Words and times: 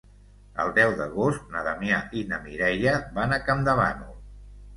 El 0.61 0.71
deu 0.77 0.93
d'agost 1.01 1.51
na 1.55 1.61
Damià 1.67 1.99
i 2.21 2.25
na 2.33 2.41
Mireia 2.47 2.95
van 3.21 3.37
a 3.37 3.41
Campdevànol. 3.51 4.19